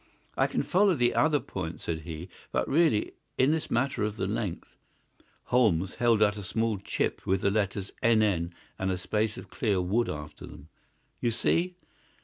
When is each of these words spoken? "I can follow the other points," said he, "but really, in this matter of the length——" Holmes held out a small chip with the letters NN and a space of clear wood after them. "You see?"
"I 0.35 0.47
can 0.47 0.63
follow 0.63 0.95
the 0.95 1.13
other 1.13 1.39
points," 1.39 1.83
said 1.83 1.99
he, 1.99 2.27
"but 2.51 2.67
really, 2.67 3.11
in 3.37 3.51
this 3.51 3.69
matter 3.69 4.01
of 4.03 4.17
the 4.17 4.25
length——" 4.25 4.75
Holmes 5.43 5.93
held 5.93 6.23
out 6.23 6.37
a 6.37 6.41
small 6.41 6.79
chip 6.79 7.27
with 7.27 7.41
the 7.41 7.51
letters 7.51 7.91
NN 8.01 8.49
and 8.79 8.89
a 8.89 8.97
space 8.97 9.37
of 9.37 9.51
clear 9.51 9.79
wood 9.79 10.09
after 10.09 10.47
them. 10.47 10.69
"You 11.19 11.29
see?" 11.29 11.75